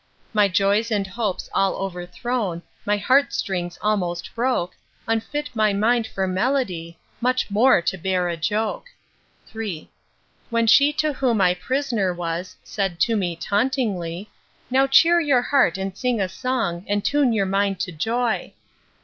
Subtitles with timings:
[0.33, 4.75] My joys and hopes all overthrown, My heart strings almost broke,
[5.07, 8.85] Unfit my mind for melody, Much more to bear a joke.
[9.55, 9.91] III.
[10.51, 14.27] Then she to whom I pris'ner was, Said to me, tauntingly,
[14.71, 18.53] Now cheer your heart, and sing a song And tune your mind to joy.